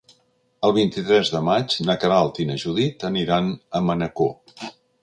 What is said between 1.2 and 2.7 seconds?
de maig na Queralt i na